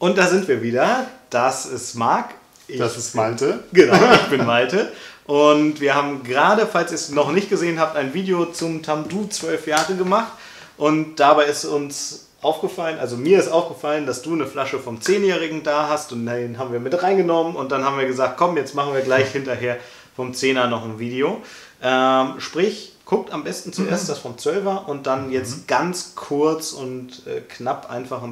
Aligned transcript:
Und 0.00 0.16
da 0.16 0.26
sind 0.26 0.48
wir 0.48 0.62
wieder. 0.62 1.06
Das 1.28 1.66
ist 1.66 1.94
Marc. 1.94 2.30
Ich 2.66 2.78
das 2.78 2.96
ist 2.96 3.14
Malte. 3.14 3.62
Genau, 3.72 3.98
ich 4.14 4.30
bin 4.30 4.46
Malte. 4.46 4.90
Und 5.26 5.78
wir 5.78 5.94
haben 5.94 6.22
gerade, 6.24 6.66
falls 6.66 6.90
ihr 6.90 6.94
es 6.94 7.10
noch 7.10 7.32
nicht 7.32 7.50
gesehen 7.50 7.78
habt, 7.78 7.96
ein 7.96 8.14
Video 8.14 8.46
zum 8.46 8.82
Tamdu 8.82 9.26
12 9.26 9.66
Jahre 9.66 9.94
gemacht. 9.94 10.32
Und 10.78 11.16
dabei 11.16 11.44
ist 11.44 11.66
uns 11.66 12.28
aufgefallen, 12.40 12.98
also 12.98 13.18
mir 13.18 13.38
ist 13.38 13.52
aufgefallen, 13.52 14.06
dass 14.06 14.22
du 14.22 14.32
eine 14.32 14.46
Flasche 14.46 14.78
vom 14.78 15.00
10-Jährigen 15.00 15.62
da 15.64 15.90
hast 15.90 16.12
und 16.12 16.24
den 16.24 16.58
haben 16.58 16.72
wir 16.72 16.80
mit 16.80 17.02
reingenommen 17.02 17.54
und 17.54 17.70
dann 17.70 17.84
haben 17.84 17.98
wir 17.98 18.06
gesagt, 18.06 18.38
komm, 18.38 18.56
jetzt 18.56 18.74
machen 18.74 18.94
wir 18.94 19.02
gleich 19.02 19.30
hinterher 19.32 19.76
vom 20.16 20.32
10er 20.32 20.66
noch 20.68 20.82
ein 20.86 20.98
Video. 20.98 21.42
Ähm, 21.82 22.36
sprich, 22.38 22.94
guckt 23.04 23.34
am 23.34 23.44
besten 23.44 23.74
zuerst 23.74 24.04
mhm. 24.04 24.08
das 24.08 24.18
vom 24.18 24.36
12er 24.36 24.86
und 24.86 25.06
dann 25.06 25.30
jetzt 25.30 25.58
mhm. 25.58 25.66
ganz 25.66 26.14
kurz 26.14 26.72
und 26.72 27.26
äh, 27.26 27.42
knapp 27.42 27.90
einfach 27.90 28.22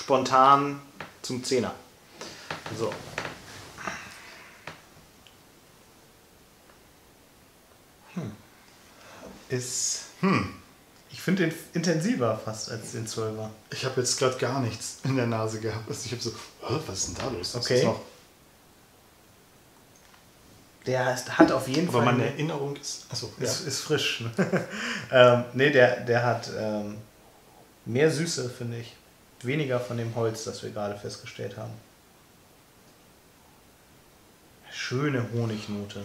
spontan 0.00 0.80
zum 1.22 1.42
10er. 1.42 1.70
So. 2.78 2.92
Hm. 8.14 8.32
Ist. 9.50 10.04
Hm. 10.20 10.54
Ich 11.12 11.20
finde 11.20 11.48
den 11.48 11.54
intensiver 11.74 12.40
fast 12.42 12.70
als 12.70 12.92
den 12.92 13.06
12er. 13.06 13.50
Ich 13.72 13.84
habe 13.84 14.00
jetzt 14.00 14.18
gerade 14.18 14.38
gar 14.38 14.60
nichts 14.60 14.98
in 15.04 15.16
der 15.16 15.26
Nase 15.26 15.60
gehabt. 15.60 15.88
Also 15.88 16.06
ich 16.06 16.12
habe 16.12 16.22
so, 16.22 16.32
was 16.86 16.98
ist 16.98 17.08
denn 17.08 17.14
da 17.16 17.28
los? 17.36 17.54
Okay. 17.56 17.90
Der 20.86 21.12
ist, 21.12 21.38
hat 21.38 21.52
auf 21.52 21.68
jeden 21.68 21.88
Aber 21.88 21.98
Fall. 21.98 22.08
Aber 22.08 22.16
meine 22.16 22.30
Erinnerung 22.30 22.74
ist, 22.76 23.04
achso, 23.10 23.30
ja. 23.38 23.44
ist, 23.44 23.66
ist 23.66 23.80
frisch. 23.80 24.22
Ne? 24.22 24.30
ähm, 25.12 25.44
nee, 25.52 25.70
der, 25.70 26.00
der 26.00 26.24
hat 26.24 26.50
ähm, 26.58 26.96
mehr 27.84 28.10
Süße, 28.10 28.48
finde 28.48 28.78
ich. 28.78 28.96
Weniger 29.42 29.80
von 29.80 29.96
dem 29.96 30.14
Holz, 30.14 30.44
das 30.44 30.62
wir 30.62 30.70
gerade 30.70 30.96
festgestellt 30.98 31.56
haben. 31.56 31.72
Schöne 34.70 35.26
Honignote. 35.32 36.04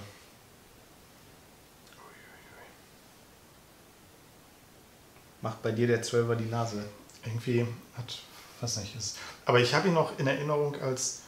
Macht 5.41 5.61
bei 5.61 5.71
dir 5.71 5.87
der 5.87 6.01
Zwölfer 6.01 6.35
die 6.35 6.45
Nase? 6.45 6.83
Irgendwie 7.25 7.67
hat, 7.97 8.19
was 8.61 8.77
nicht 8.77 8.95
ist. 8.95 9.17
Aber 9.45 9.59
ich 9.59 9.73
habe 9.73 9.89
ihn 9.89 9.93
noch 9.93 10.17
in 10.17 10.27
Erinnerung 10.27 10.75
als, 10.81 11.21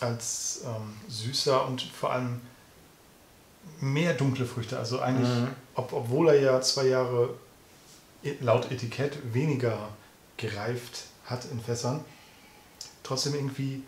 als 0.00 0.62
ähm, 0.66 0.94
süßer 1.08 1.66
und 1.66 1.82
vor 1.82 2.12
allem 2.12 2.40
mehr 3.80 4.14
dunkle 4.14 4.46
Früchte. 4.46 4.78
Also 4.78 5.00
eigentlich, 5.00 5.28
mhm. 5.28 5.48
ob, 5.74 5.92
obwohl 5.92 6.28
er 6.28 6.40
ja 6.40 6.60
zwei 6.60 6.86
Jahre 6.86 7.34
laut 8.40 8.70
Etikett 8.70 9.18
weniger 9.32 9.90
gereift 10.36 11.04
hat 11.26 11.44
in 11.46 11.60
Fässern, 11.60 12.04
trotzdem 13.02 13.34
irgendwie, 13.34 13.82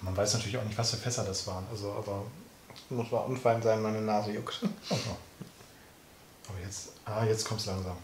man 0.00 0.16
weiß 0.16 0.34
natürlich 0.34 0.56
auch 0.58 0.64
nicht, 0.64 0.78
was 0.78 0.90
für 0.90 0.96
Fässer 0.96 1.24
das 1.24 1.46
waren. 1.46 1.66
Also, 1.70 1.92
aber 1.92 2.24
muss 2.90 3.10
mal 3.10 3.18
unfein 3.18 3.62
sein, 3.62 3.82
meine 3.82 4.00
Nase 4.00 4.32
juckt. 4.32 4.60
Oh, 4.90 4.94
Aber 6.48 6.58
jetzt, 6.64 6.90
ah, 7.04 7.24
jetzt 7.24 7.44
kommt 7.44 7.60
es 7.60 7.66
langsam. 7.66 7.96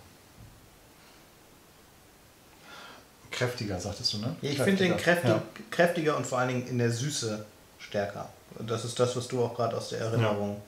Kräftiger, 3.31 3.81
sagtest 3.81 4.13
du, 4.13 4.19
ne? 4.19 4.37
ich 4.43 4.61
finde 4.61 4.85
den 4.85 4.97
kräftig, 4.97 5.31
ja. 5.31 5.43
kräftiger 5.71 6.17
und 6.17 6.27
vor 6.27 6.39
allen 6.39 6.49
Dingen 6.49 6.67
in 6.67 6.79
der 6.79 6.91
Süße 6.91 7.45
stärker. 7.79 8.29
Das 8.59 8.85
ist 8.85 8.99
das, 9.01 9.17
was 9.17 9.27
du 9.29 9.43
auch 9.43 9.55
gerade 9.55 9.77
aus 9.77 9.89
der 9.89 10.01
Erinnerung. 10.01 10.61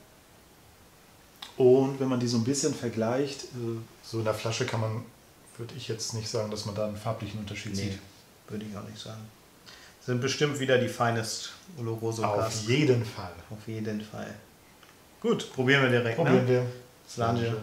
Ja. 1.57 1.65
Und 1.65 1.99
wenn 1.99 2.07
man 2.07 2.19
die 2.19 2.27
so 2.27 2.37
ein 2.37 2.43
bisschen 2.43 2.73
vergleicht, 2.73 3.43
äh, 3.43 3.77
so 4.03 4.19
in 4.19 4.25
der 4.25 4.33
Flasche 4.33 4.65
kann 4.65 4.81
man, 4.81 5.05
würde 5.57 5.73
ich 5.75 5.87
jetzt 5.87 6.13
nicht 6.13 6.29
sagen, 6.29 6.51
dass 6.51 6.65
man 6.65 6.75
da 6.75 6.87
einen 6.87 6.97
farblichen 6.97 7.39
Unterschied 7.39 7.75
nee, 7.75 7.81
sieht. 7.83 7.99
Würde 8.47 8.65
ich 8.65 8.77
auch 8.77 8.87
nicht 8.87 8.99
sagen. 8.99 9.21
Sind 10.05 10.21
bestimmt 10.21 10.59
wieder 10.59 10.77
die 10.77 10.87
Finest 10.87 11.53
Oloroso 11.79 12.23
Auf 12.23 12.53
jeden 12.67 13.03
Fall. 13.03 13.33
Auf 13.49 13.67
jeden 13.67 14.01
Fall. 14.01 14.33
Gut, 15.19 15.51
probieren 15.53 15.83
wir 15.83 15.89
direkt. 15.89 16.17
Ne? 16.17 16.23
Probieren 16.23 16.45
ne? 16.45 16.51
wir. 16.51 16.65
Slange. 17.07 17.57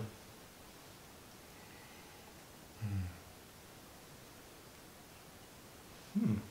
Hm. 6.14 6.42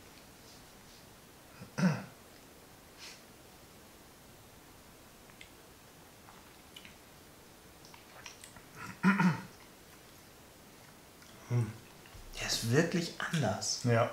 Der 12.39 12.47
ist 12.47 12.71
wirklich 12.71 13.13
anders. 13.19 13.81
Ja. 13.83 14.09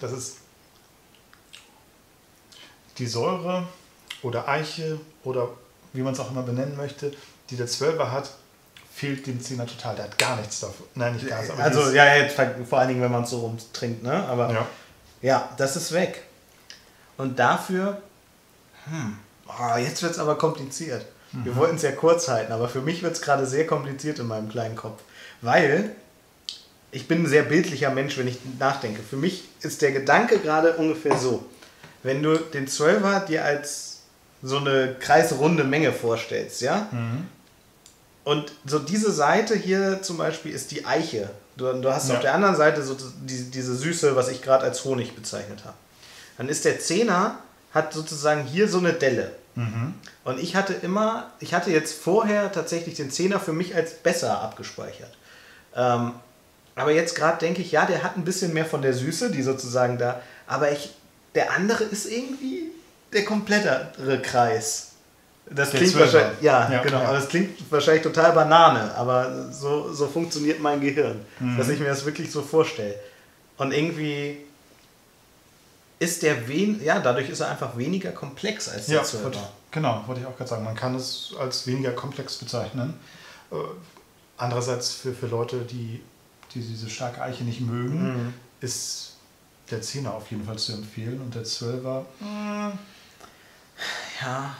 Das 0.00 0.12
ist 0.12 0.36
die 2.98 3.06
Säure 3.06 3.66
oder 4.22 4.48
Eiche 4.48 5.00
oder 5.24 5.48
wie 5.92 6.02
man 6.02 6.12
es 6.12 6.20
auch 6.20 6.30
immer 6.30 6.42
benennen 6.42 6.76
möchte, 6.76 7.12
die 7.50 7.56
der 7.56 7.66
Zwölfer 7.66 8.12
hat, 8.12 8.30
fehlt 8.92 9.26
dem 9.26 9.40
Zehner 9.40 9.66
total. 9.66 9.96
Der 9.96 10.04
hat 10.04 10.18
gar 10.18 10.36
nichts 10.36 10.60
davon. 10.60 10.86
Nein, 10.94 11.14
nicht 11.14 11.26
gar 11.26 11.40
nichts. 11.40 11.58
Also, 11.58 11.90
ja, 11.92 12.16
jetzt, 12.16 12.36
vor 12.68 12.78
allen 12.78 12.88
Dingen, 12.88 13.00
wenn 13.00 13.12
man 13.12 13.22
es 13.22 13.30
so 13.30 13.40
rumtrinkt, 13.40 14.02
ne? 14.02 14.26
Aber 14.26 14.52
ja. 14.52 14.66
ja, 15.22 15.48
das 15.56 15.76
ist 15.76 15.92
weg. 15.92 16.24
Und 17.16 17.38
dafür, 17.38 18.02
hm, 18.84 19.18
oh, 19.46 19.76
jetzt 19.76 20.02
wird 20.02 20.12
es 20.12 20.18
aber 20.18 20.36
kompliziert. 20.36 21.06
Wir 21.32 21.56
wollten 21.56 21.76
es 21.76 21.82
ja 21.82 21.92
kurz 21.92 22.28
halten, 22.28 22.52
aber 22.52 22.68
für 22.68 22.80
mich 22.80 23.02
wird 23.02 23.14
es 23.14 23.20
gerade 23.20 23.46
sehr 23.46 23.66
kompliziert 23.66 24.18
in 24.18 24.26
meinem 24.26 24.48
kleinen 24.48 24.76
Kopf. 24.76 25.02
Weil 25.42 25.90
ich 26.90 27.06
bin 27.06 27.22
ein 27.22 27.26
sehr 27.26 27.42
bildlicher 27.42 27.90
Mensch, 27.90 28.16
wenn 28.16 28.28
ich 28.28 28.38
nachdenke. 28.58 29.02
Für 29.02 29.16
mich 29.16 29.44
ist 29.60 29.82
der 29.82 29.92
Gedanke 29.92 30.38
gerade 30.38 30.76
ungefähr 30.76 31.16
so. 31.18 31.44
Wenn 32.02 32.22
du 32.22 32.36
den 32.36 32.66
Zwölfer 32.66 33.20
dir 33.20 33.44
als 33.44 34.00
so 34.42 34.58
eine 34.58 34.96
kreisrunde 34.98 35.64
Menge 35.64 35.92
vorstellst, 35.92 36.62
ja? 36.62 36.88
Mhm. 36.92 37.26
Und 38.24 38.52
so 38.64 38.78
diese 38.78 39.10
Seite 39.10 39.54
hier 39.56 40.02
zum 40.02 40.18
Beispiel 40.18 40.52
ist 40.52 40.70
die 40.70 40.84
Eiche. 40.84 41.30
Du, 41.56 41.72
du 41.72 41.92
hast 41.92 42.08
ja. 42.08 42.16
auf 42.16 42.20
der 42.20 42.34
anderen 42.34 42.56
Seite 42.56 42.82
so 42.82 42.94
die, 42.94 43.50
diese 43.50 43.74
Süße, 43.74 44.14
was 44.16 44.28
ich 44.28 44.42
gerade 44.42 44.64
als 44.64 44.84
Honig 44.84 45.16
bezeichnet 45.16 45.64
habe. 45.64 45.76
Dann 46.36 46.48
ist 46.48 46.64
der 46.64 46.78
Zehner, 46.78 47.38
hat 47.74 47.92
sozusagen 47.92 48.44
hier 48.44 48.68
so 48.68 48.78
eine 48.78 48.92
Delle. 48.92 49.32
Mhm. 49.58 49.94
Und 50.22 50.38
ich 50.38 50.54
hatte 50.54 50.72
immer, 50.72 51.32
ich 51.40 51.52
hatte 51.52 51.72
jetzt 51.72 52.00
vorher 52.00 52.52
tatsächlich 52.52 52.94
den 52.94 53.10
Zehner 53.10 53.40
für 53.40 53.52
mich 53.52 53.74
als 53.74 53.94
besser 53.94 54.40
abgespeichert. 54.40 55.10
Ähm, 55.74 56.12
aber 56.76 56.92
jetzt 56.92 57.16
gerade 57.16 57.38
denke 57.38 57.60
ich, 57.60 57.72
ja, 57.72 57.84
der 57.84 58.04
hat 58.04 58.16
ein 58.16 58.24
bisschen 58.24 58.54
mehr 58.54 58.64
von 58.64 58.82
der 58.82 58.94
Süße, 58.94 59.32
die 59.32 59.42
sozusagen 59.42 59.98
da. 59.98 60.22
Aber 60.46 60.70
ich, 60.70 60.94
der 61.34 61.52
andere 61.52 61.82
ist 61.82 62.06
irgendwie 62.06 62.70
der 63.12 63.24
komplettere 63.24 64.22
Kreis. 64.22 64.92
Das 65.50 65.70
klingt 65.70 65.98
wahrscheinlich, 65.98 66.40
ja, 66.40 66.70
ja, 66.70 66.82
genau, 66.82 66.98
ja. 67.00 67.08
aber 67.08 67.14
das 67.14 67.28
klingt 67.28 67.58
wahrscheinlich 67.72 68.02
total 68.02 68.32
Banane, 68.32 68.94
aber 68.94 69.50
so, 69.50 69.92
so 69.92 70.06
funktioniert 70.06 70.60
mein 70.60 70.80
Gehirn, 70.80 71.20
mhm. 71.40 71.56
dass 71.56 71.68
ich 71.68 71.80
mir 71.80 71.86
das 71.86 72.04
wirklich 72.04 72.30
so 72.30 72.42
vorstelle. 72.42 72.94
Und 73.56 73.72
irgendwie 73.72 74.36
ist 75.98 76.22
der 76.22 76.48
wen, 76.48 76.82
ja, 76.82 77.00
dadurch 77.00 77.28
ist 77.28 77.40
er 77.40 77.50
einfach 77.50 77.76
weniger 77.76 78.12
komplex 78.12 78.68
als 78.68 78.86
der 78.86 79.02
ja, 79.02 79.22
Wollte, 79.22 79.38
genau, 79.70 80.02
wollte 80.06 80.20
ich 80.20 80.26
auch 80.26 80.36
gerade 80.36 80.50
sagen. 80.50 80.64
Man 80.64 80.76
kann 80.76 80.94
es 80.94 81.32
als 81.38 81.66
weniger 81.66 81.92
komplex 81.92 82.36
bezeichnen. 82.36 82.94
Äh, 83.50 83.56
andererseits 84.36 84.92
für, 84.94 85.12
für 85.12 85.26
Leute, 85.26 85.62
die, 85.62 86.00
die 86.54 86.60
diese 86.60 86.88
starke 86.88 87.20
Eiche 87.22 87.44
nicht 87.44 87.60
mögen, 87.60 88.26
mhm. 88.26 88.34
ist 88.60 89.14
der 89.70 89.82
Zehner 89.82 90.14
auf 90.14 90.30
jeden 90.30 90.44
Fall 90.44 90.58
zu 90.58 90.72
empfehlen 90.72 91.20
und 91.20 91.34
der 91.34 91.44
Zwölfer. 91.44 92.06
Ja, 94.20 94.56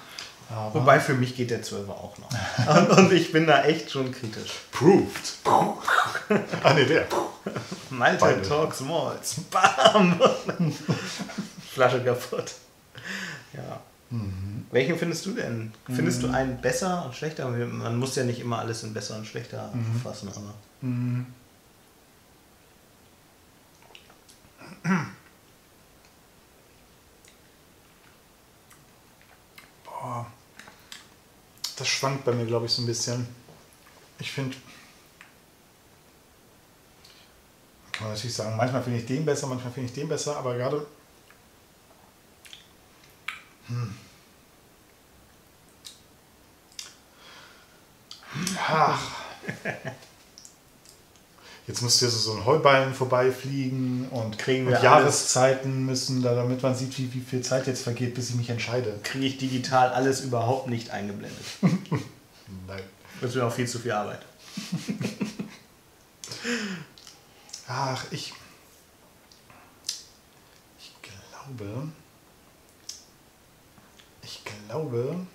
aber 0.50 0.81
Wobei 0.81 0.98
für 0.98 1.14
mich 1.14 1.36
geht 1.36 1.50
der 1.50 1.62
12er 1.62 1.91
auch 1.91 2.16
noch. 2.19 2.31
und, 2.76 2.98
und, 2.98 3.12
ich 3.12 3.32
bin 3.32 3.47
da 3.47 3.64
echt 3.64 3.91
schon 3.91 4.12
kritisch. 4.12 4.50
Proved. 4.70 5.34
ah 6.62 6.75
ne, 6.75 6.87
der. 6.87 7.06
Malte 7.90 8.19
Beide. 8.19 8.43
Talks 8.43 8.81
Malls. 8.81 9.37
Bam! 9.50 10.19
Flasche 11.72 12.02
kaputt. 12.02 12.55
Ja. 13.52 13.81
Mhm. 14.11 14.67
Welchen 14.70 14.99
findest 14.99 15.26
du 15.26 15.32
denn? 15.32 15.72
Findest 15.87 16.22
mhm. 16.22 16.26
du 16.28 16.34
einen 16.34 16.61
besser 16.61 17.05
und 17.05 17.14
schlechter? 17.14 17.49
Man 17.49 17.96
muss 17.99 18.17
ja 18.17 18.25
nicht 18.25 18.40
immer 18.40 18.58
alles 18.58 18.82
in 18.82 18.94
besser 18.94 19.17
und 19.17 19.26
schlechter 19.26 19.70
mhm. 19.75 20.00
fassen, 20.00 20.28
aber. 20.28 20.55
Mhm. 20.81 21.26
Das 31.78 31.88
schwankt 31.88 32.25
bei 32.25 32.32
mir, 32.32 32.46
glaube 32.46 32.66
ich, 32.66 32.72
so 32.72 32.82
ein 32.82 32.86
bisschen. 32.86 33.26
Ich 34.19 34.30
finde, 34.32 34.56
kann 37.92 38.06
man 38.08 38.14
natürlich 38.14 38.34
sagen, 38.34 38.56
manchmal 38.56 38.82
finde 38.82 38.98
ich 38.98 39.06
den 39.06 39.25
besser, 39.25 39.46
manchmal 39.46 39.72
finde 39.72 39.88
ich 39.88 39.94
den 39.94 40.08
besser, 40.08 40.36
aber 40.36 40.56
gerade. 40.56 40.86
Hm. 43.69 43.94
Ach. 48.56 49.00
jetzt 51.69 51.82
müsste 51.82 52.06
hier 52.06 52.11
so 52.11 52.32
ein 52.32 52.44
Heuballen 52.47 52.94
vorbeifliegen 52.94 54.09
und, 54.09 54.38
Kriegen 54.38 54.67
und 54.67 54.73
wir 54.73 54.82
Jahreszeiten 54.82 55.85
müssen, 55.85 56.23
da, 56.23 56.35
damit 56.35 56.62
man 56.62 56.75
sieht, 56.75 56.99
wie, 56.99 57.12
wie 57.15 57.20
viel 57.20 57.43
Zeit 57.43 57.67
jetzt 57.67 57.82
vergeht, 57.82 58.15
bis 58.15 58.31
ich 58.31 58.37
mich 58.37 58.50
entscheide. 58.50 58.99
Kriege 59.05 59.26
ich 59.26 59.37
digital 59.37 59.91
alles 59.91 60.23
überhaupt 60.23 60.69
nicht 60.69 60.91
eingeblendet. 60.91 61.44
Nein. 62.67 62.82
Das 63.20 63.35
wäre 63.35 63.47
auch 63.47 63.53
viel 63.53 63.69
zu 63.69 63.79
viel 63.79 63.93
Arbeit. 63.93 64.20
Ach, 67.69 68.05
ich. 68.11 68.32
Ich 70.79 70.93
glaube. 71.03 71.88
Ich 74.23 74.43
glaube. 74.44 75.26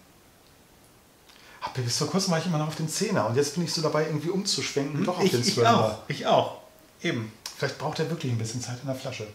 Bis 1.75 1.97
vor 1.97 2.07
kurzem 2.07 2.31
war 2.31 2.39
ich 2.39 2.45
immer 2.45 2.57
noch 2.59 2.67
auf 2.67 2.75
den 2.75 2.87
Zehner 2.89 3.25
und 3.27 3.35
jetzt 3.35 3.55
bin 3.55 3.63
ich 3.63 3.73
so 3.73 3.81
dabei, 3.81 4.05
irgendwie 4.05 4.29
umzuschwenken, 4.29 5.03
doch 5.03 5.17
auf 5.17 5.23
Ich, 5.23 5.31
den 5.31 5.41
ich 5.41 5.53
Zwölfer. 5.55 5.79
auch. 5.85 5.97
Ich 6.07 6.25
auch. 6.27 6.57
Eben. 7.01 7.31
Vielleicht 7.57 7.77
braucht 7.77 7.99
er 7.99 8.09
wirklich 8.09 8.31
ein 8.31 8.37
bisschen 8.37 8.61
Zeit 8.61 8.77
in 8.81 8.87
der 8.87 8.95
Flasche. 8.95 9.27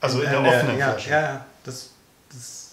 Also 0.00 0.20
in 0.20 0.26
Äh, 0.26 0.30
der 0.30 0.40
offenen 0.40 0.78
ja, 0.78 0.90
Flasche. 0.92 1.10
Ja, 1.10 1.20
ja. 1.20 1.46
Das, 1.64 1.90
das, 2.30 2.70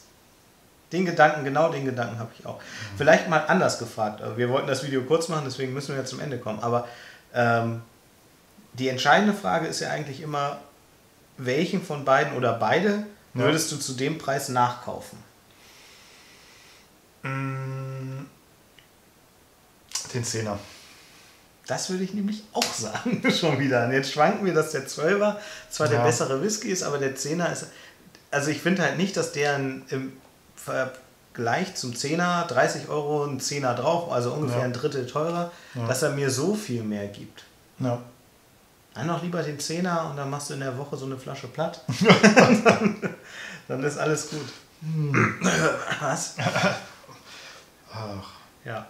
den 0.92 1.06
Gedanken, 1.06 1.44
genau 1.44 1.70
den 1.72 1.86
Gedanken 1.86 2.20
habe 2.20 2.32
ich 2.38 2.46
auch. 2.46 2.60
Vielleicht 2.98 3.30
mal 3.30 3.40
anders 3.48 3.80
gefragt. 3.80 4.22
Also 4.22 4.38
Wir 4.38 4.50
wollten 4.50 4.68
das 4.68 4.84
Video 4.84 5.04
kurz 5.04 5.28
machen, 5.30 5.44
deswegen 5.46 5.74
müssen 5.74 5.90
wir 5.94 6.00
jetzt 6.00 6.10
zum 6.10 6.20
Ende 6.20 6.38
kommen. 6.40 6.60
Aber 6.60 6.88
ähm, 7.34 7.82
die 8.74 8.90
entscheidende 8.90 9.34
Frage 9.34 9.68
ist 9.68 9.80
ja 9.80 9.90
eigentlich 9.90 10.22
immer, 10.22 10.60
welchen 11.38 11.84
von 11.84 12.04
beiden 12.06 12.36
oder 12.38 12.54
beide 12.54 13.06
Ja. 13.34 13.42
würdest 13.46 13.72
du 13.72 13.78
zu 13.78 13.94
dem 13.94 14.18
Preis 14.18 14.50
nachkaufen? 14.50 15.18
Mm, 17.24 17.83
Den 20.14 20.24
Zehner. 20.24 20.60
Das 21.68 21.90
würde 21.90 22.04
ich 22.04 22.14
nämlich 22.14 22.44
auch 22.54 22.64
sagen, 22.74 23.22
schon 23.32 23.60
wieder. 23.60 23.86
Und 23.86 23.94
jetzt 23.94 24.12
schwanken 24.12 24.46
wir, 24.46 24.54
dass 24.54 24.72
der 24.72 24.86
12er 24.88 25.38
zwar 25.70 25.88
der 25.88 26.00
Ja. 26.00 26.06
bessere 26.06 26.42
Whisky 26.42 26.70
ist, 26.70 26.84
aber 26.84 26.98
der 26.98 27.16
10er 27.16 27.52
ist. 27.52 27.68
Also 28.32 28.50
ich 28.52 28.62
finde 28.62 28.82
halt 28.84 28.98
nicht, 28.98 29.16
dass 29.16 29.32
der 29.32 29.56
im 29.58 30.14
Vergleich 30.56 31.76
zum 31.76 31.94
10er 31.94 32.46
30 32.48 32.90
Euro 32.90 33.24
ein 33.26 33.40
10er 33.40 33.74
drauf, 33.76 34.12
also 34.12 34.34
ungefähr 34.34 34.60
Ja. 34.60 34.66
ein 34.66 34.74
Drittel 34.74 35.06
teurer, 35.08 35.52
Ja. 35.76 35.88
dass 35.88 36.02
er 36.04 36.10
mir 36.12 36.30
so 36.30 36.54
viel 36.56 36.84
mehr 36.84 37.08
gibt. 37.08 37.44
Ja. 37.80 38.00
Dann 38.94 39.08
noch 39.08 39.24
lieber 39.24 39.42
den 39.42 39.58
10er 39.58 40.10
und 40.10 40.18
dann 40.18 40.30
machst 40.30 40.50
du 40.50 40.54
in 40.56 40.60
der 40.60 40.78
Woche 40.78 40.98
so 40.98 41.06
eine 41.06 41.18
Flasche 41.18 41.48
platt. 41.48 41.82
dann 43.68 43.84
ist 43.84 43.98
alles 43.98 44.30
gut. 44.30 44.52
Was? 46.02 46.36
Ach. 47.92 48.30
Ja. 48.66 48.86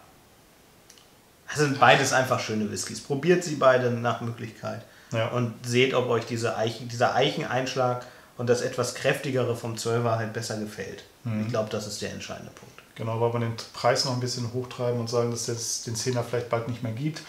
Also 1.54 1.66
sind 1.66 1.80
beides 1.80 2.14
einfach 2.14 2.40
schöne 2.40 2.70
Whiskys. 2.72 3.02
Probiert 3.02 3.44
sie 3.44 3.56
beide 3.56 3.92
nach 3.92 4.22
Möglichkeit. 4.22 4.84
Ja. 5.12 5.28
Und 5.28 5.54
seht, 5.66 5.94
ob 5.94 6.10
euch 6.10 6.26
diese 6.26 6.58
Eichen, 6.58 6.88
dieser 6.90 7.14
Eicheneinschlag 7.16 8.06
und 8.38 8.50
das 8.50 8.62
etwas 8.62 8.96
kräftigere 8.96 9.56
vom 9.56 9.76
12er 9.76 10.16
halt 10.18 10.34
besser 10.34 10.58
gefällt. 10.58 11.04
Ich 11.42 11.50
glaube, 11.50 11.70
das 11.70 11.88
ist 11.88 12.02
der 12.02 12.12
entscheidende 12.12 12.52
Punkt. 12.52 12.74
Genau, 12.96 13.22
weil 13.22 13.32
wir 13.34 13.40
den 13.40 13.56
Preis 13.74 14.04
noch 14.06 14.14
ein 14.14 14.20
bisschen 14.20 14.52
hochtreiben 14.54 15.00
und 15.00 15.10
sagen, 15.10 15.32
dass 15.32 15.48
es 15.48 15.84
den 15.84 15.96
Zehner 15.96 16.24
vielleicht 16.24 16.50
bald 16.50 16.68
nicht 16.68 16.84
mehr 16.84 16.92
gibt. 16.92 17.22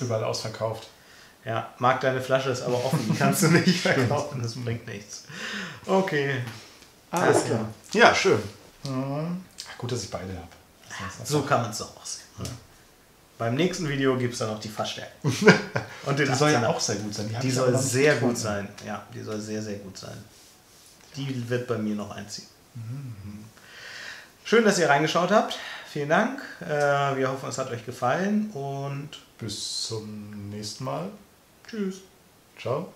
Überall 0.00 0.24
ausverkauft. 0.24 0.88
Ja, 1.44 1.72
mag 1.78 2.00
deine 2.00 2.20
Flasche 2.20 2.50
ist 2.50 2.62
aber 2.62 2.84
offen, 2.84 3.06
die 3.10 3.16
kannst 3.16 3.42
du 3.42 3.48
nicht 3.52 3.80
verkaufen, 3.80 4.42
das 4.42 4.54
bringt 4.56 4.86
nichts. 4.86 5.24
Okay. 5.86 6.42
Alles 7.10 7.44
klar. 7.44 7.66
Ja, 7.92 8.14
schön. 8.14 8.42
Mhm. 8.84 9.44
Gut, 9.78 9.92
dass 9.92 10.02
ich 10.04 10.10
beide 10.10 10.28
habe. 10.34 10.48
So 11.24 11.42
kann 11.42 11.62
man 11.62 11.70
es 11.70 11.78
doch 11.78 11.96
auch 11.96 12.04
sehen. 12.04 12.24
oder? 12.40 12.50
Beim 13.38 13.54
nächsten 13.56 13.88
Video 13.88 14.16
gibt 14.16 14.32
es 14.34 14.38
dann 14.38 14.48
noch 14.50 14.60
die 14.60 14.68
Fassstärke. 14.68 15.12
Und 16.06 16.18
den 16.18 16.28
Die 16.28 16.34
soll 16.34 16.50
ja 16.52 16.60
18er. 16.62 16.66
auch 16.68 16.80
sehr 16.80 16.96
gut 16.96 17.14
sein. 17.14 17.36
Die 17.42 17.48
ich 17.48 17.54
soll 17.54 17.76
sehr 17.78 18.16
gut 18.16 18.38
sein. 18.38 18.68
Ja, 18.86 19.02
die 19.12 19.22
soll 19.22 19.40
sehr, 19.40 19.60
sehr 19.62 19.78
gut 19.78 19.98
sein. 19.98 20.16
Die 21.16 21.48
wird 21.48 21.66
bei 21.66 21.78
mir 21.78 21.94
noch 21.96 22.10
einziehen. 22.12 22.46
Schön, 24.44 24.64
dass 24.64 24.78
ihr 24.78 24.88
reingeschaut 24.88 25.30
habt. 25.30 25.58
Vielen 25.90 26.08
Dank. 26.08 26.40
Äh, 26.60 27.16
Wir 27.16 27.30
hoffen, 27.30 27.48
es 27.48 27.58
hat 27.58 27.70
euch 27.70 27.84
gefallen 27.86 28.50
und 28.50 29.10
Bis 29.38 29.82
zum 29.82 30.50
nächsten 30.50 30.84
Mal. 30.84 31.08
tschüss. 31.68 31.96
Ciao. 32.60 32.92